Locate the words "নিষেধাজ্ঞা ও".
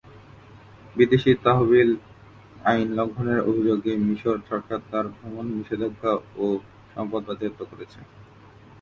5.57-6.45